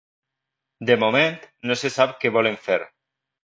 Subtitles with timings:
[0.91, 1.37] De moment,
[1.69, 2.83] no se sap què volen fer.